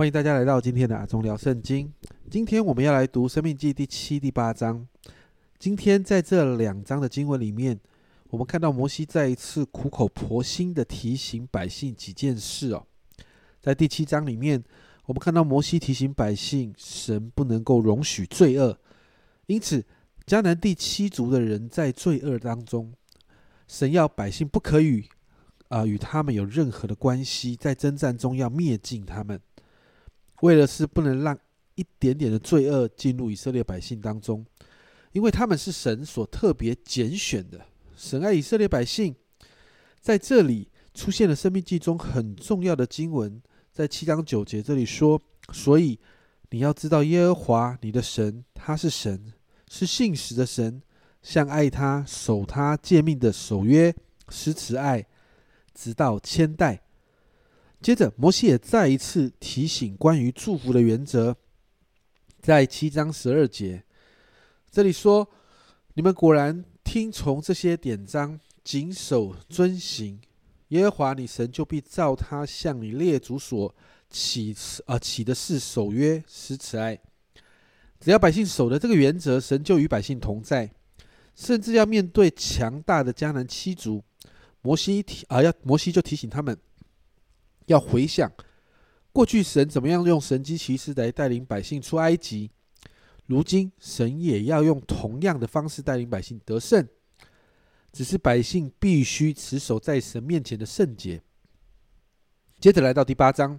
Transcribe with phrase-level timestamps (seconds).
[0.00, 1.92] 欢迎大家来到今天的阿忠聊圣经。
[2.30, 4.88] 今天我们要来读《生命记》第七、第八章。
[5.58, 7.78] 今天在这两章的经文里面，
[8.30, 12.86] 我们看到摩西再一次苦口婆心的提醒百姓几件事哦。
[13.60, 14.64] 在第七章里面，
[15.04, 18.78] 我们看到摩西提醒百姓，神不能够容许罪恶，
[19.48, 19.84] 因此
[20.24, 22.90] 迦南第七族的人在罪恶当中，
[23.68, 25.04] 神要百姓不可与
[25.68, 29.38] 啊与他们有任何的关系，在征战中要灭尽他们。
[30.40, 31.38] 为了是不能让
[31.74, 34.44] 一点点的罪恶进入以色列百姓当中，
[35.12, 37.60] 因为他们是神所特别拣选的，
[37.96, 39.14] 神爱以色列百姓。
[40.00, 43.40] 在这里出现了《生命记》中很重要的经文，
[43.70, 45.20] 在七章九节这里说
[45.52, 45.98] ：“所以
[46.50, 49.32] 你要知道耶和华你的神，他是神，
[49.68, 50.82] 是信实的神，
[51.22, 53.94] 像爱他、守他诫命的守约，
[54.30, 55.06] 施慈爱，
[55.74, 56.82] 直到千代。”
[57.82, 61.34] 接着，摩西也再一次提醒关于祝福的原则，
[62.38, 63.82] 在七章十二节，
[64.70, 65.26] 这里说
[65.94, 70.20] ：“你们果然听从这些典章，谨守遵行，
[70.68, 73.74] 耶和华你神就必照他向你列祖所
[74.10, 74.54] 起
[74.84, 77.00] 啊起的事守约施慈爱。
[77.98, 80.70] 只要百姓守的这个原则，神就与百姓同在，
[81.34, 84.04] 甚至要面对强大的迦南七族，
[84.60, 86.54] 摩西提啊要摩西就提醒他们。”
[87.70, 88.30] 要回想
[89.12, 92.50] 过去神怎么样用神机骑士来带领百姓出埃及，
[93.26, 96.86] 如今神也要用同样的方式带领百姓得胜，
[97.92, 101.22] 只是百姓必须持守在神面前的圣洁。
[102.60, 103.58] 接着来到第八章，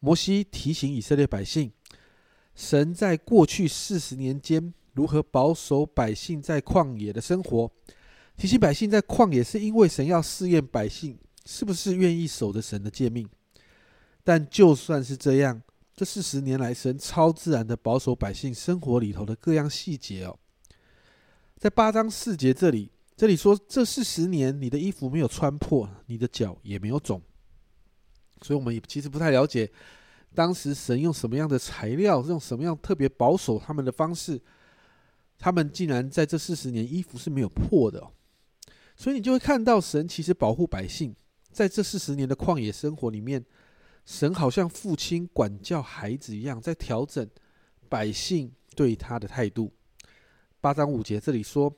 [0.00, 1.72] 摩西提醒以色列百姓，
[2.54, 7.70] 神在过去四十年间如何保守百姓在旷野的生活，
[8.36, 11.18] 提醒百姓在旷野是因为神要试验百姓。
[11.44, 13.28] 是不是愿意守着神的诫命？
[14.24, 15.60] 但就算是这样，
[15.94, 20.38] 这四十年来，神超自然的保守百姓生活里头的各样细节哦。
[21.58, 27.20] 在八章四节这里，这里说这四十年，你的衣服没有穿破，你的脚也没有肿。
[28.42, 29.70] 所以，我们也其实不太了解
[30.34, 34.40] 当时神用什么样的材料，用什么样特别保守他们的方式，
[35.38, 38.08] 他们竟然在这四十年衣服是没有破的。
[38.96, 41.14] 所以，你就会看到神其实保护百姓。
[41.52, 43.44] 在这四十年的旷野生活里面，
[44.06, 47.28] 神好像父亲管教孩子一样，在调整
[47.88, 49.70] 百姓对他的态度。
[50.60, 51.72] 八章五节这里说：“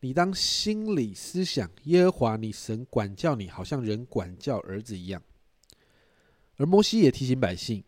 [0.00, 5.22] 你当心里思想，耶和华你神管教你，好像人管教儿子一样。”
[6.58, 7.84] 而摩西也提醒百姓，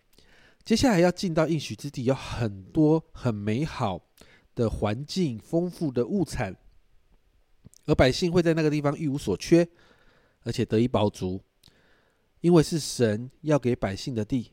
[0.64, 4.00] 接下来要进到应许之地，有很多很美好
[4.54, 6.56] 的环境、丰富的物产，
[7.86, 9.68] 而百姓会在那个地方一无所缺。
[10.44, 11.40] 而且得以饱足，
[12.40, 14.50] 因为是神要给百姓的地。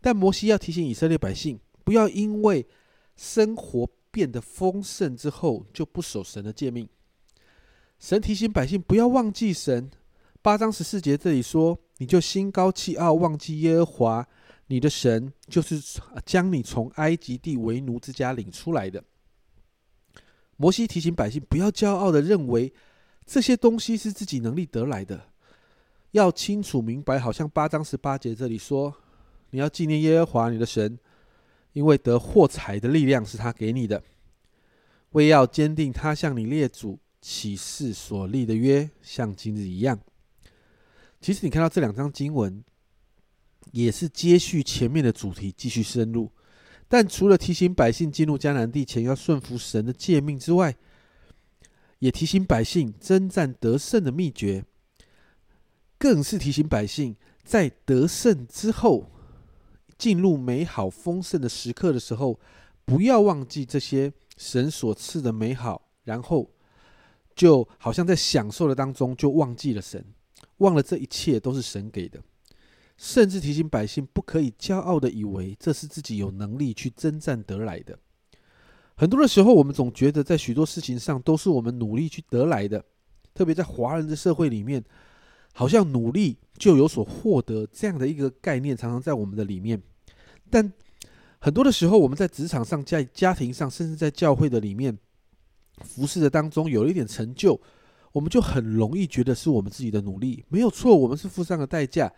[0.00, 2.66] 但摩西要提醒以色列百姓，不要因为
[3.16, 6.88] 生活变得丰盛之后就不守神的诫命。
[7.98, 9.90] 神提醒百姓不要忘记神。
[10.40, 14.28] 八章十四节这里说：“你就心高气傲，忘记耶和华
[14.68, 15.80] 你的神，就是
[16.24, 19.02] 将你从埃及地为奴之家领出来的。”
[20.56, 22.72] 摩西提醒百姓不要骄傲的认为。
[23.28, 25.22] 这些东西是自己能力得来的，
[26.12, 27.18] 要清楚明白。
[27.18, 28.94] 好像八章十八节这里说，
[29.50, 30.98] 你要纪念耶和华你的神，
[31.74, 34.02] 因为得获财的力量是他给你的，
[35.10, 40.00] 为要坚定他向你列祖起誓所立的约，像今日一样。
[41.20, 42.64] 其实你看到这两章经文，
[43.72, 46.32] 也是接续前面的主题，继续深入。
[46.88, 50.74] 但除了提醒百姓进入迦南地前要顺服神的诫命之外，
[51.98, 54.64] 也提醒百姓征战得胜的秘诀，
[55.98, 59.10] 更是提醒百姓在得胜之后，
[59.96, 62.38] 进入美好丰盛的时刻的时候，
[62.84, 66.50] 不要忘记这些神所赐的美好，然后
[67.34, 70.04] 就好像在享受的当中就忘记了神，
[70.58, 72.22] 忘了这一切都是神给的，
[72.96, 77.98] 甚至提醒百姓不可以骄傲的以为这是自己有能力去征战得来的。
[78.98, 82.84] 很多的时候，我们总觉得在许多事情上都是我们努力去得来的，
[83.32, 84.82] 特别在华人的社会里面，
[85.54, 89.80] 好像努力就有所获得这样的一个概念，常常在我们的里面。
[90.50, 90.72] 但
[91.38, 94.98] 很多的时候，我们在职场上、在家庭上，甚至在教会的里面
[95.82, 97.60] 服侍的当中，有了一点成就，
[98.10, 102.12] 我们就很容易觉得是我们自己的努力没有错，我们是付上了代价。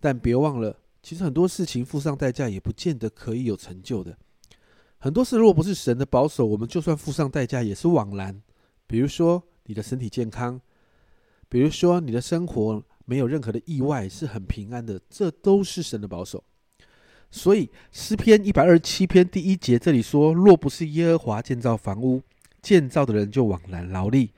[0.00, 4.16] 但别忘了，其实很多事情付上代价，也不见得可以有成就的。
[5.04, 8.40] 很多事，如果不是神的保守，我们就算付上代价也是枉然。
[8.86, 10.58] 比如说你的身体健康，
[11.46, 16.42] 比如说你的生活没有任何的意外，是很平安的，这都是神的保守。
[17.30, 22.22] 所以诗篇一百二十七篇第一节这里说：“若不是耶和华建造房屋，
[22.62, 24.30] 建造的人就枉然劳力；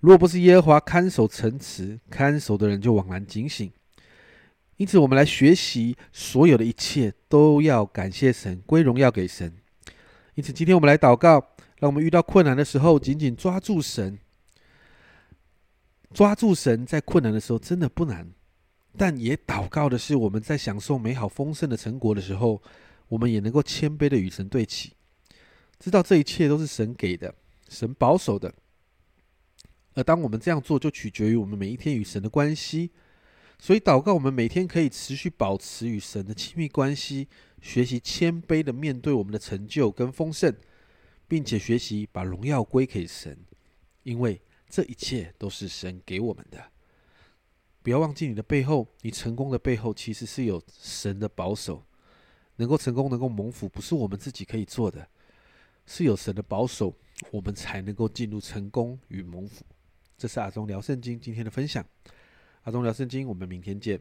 [0.00, 3.70] 若不是耶和华看守城池，看守的人就枉然警醒。”
[4.78, 9.54] 因此，我们来学习所有的一切都要感谢神，归荣耀给神。
[10.38, 11.44] 因此，今天我们来祷告，
[11.80, 14.16] 让我们遇到困难的时候紧紧抓住神，
[16.14, 18.30] 抓住神，在困难的时候真的不难。
[18.96, 22.62] 但也祷告的是，我们在享受美好丰盛的成果的时候，
[23.08, 24.92] 我们也能够谦卑的与神对齐，
[25.80, 27.34] 知道这一切都是神给的，
[27.68, 28.54] 神保守的。
[29.94, 32.92] 而当我们这样做，就取决于我们每一天与神的关系。
[33.58, 37.28] 所以祷告，我们每天可以持续保持与神的亲密关系，
[37.60, 40.54] 学习谦卑的面对我们的成就跟丰盛，
[41.26, 43.36] 并且学习把荣耀归给神，
[44.04, 46.70] 因为这一切都是神给我们的。
[47.82, 51.84] 不要忘记，你的背后，你成功的背后，其实是有神的保守。
[52.56, 55.08] 能够成功，能够蒙福，不是我们自己可以做的，
[55.86, 56.92] 是有神的保守，
[57.30, 59.64] 我们才能够进入成功与蒙福。
[60.16, 61.86] 这是阿忠聊圣经今天的分享。
[62.68, 63.98] 阿忠聊圣经，我们明天见。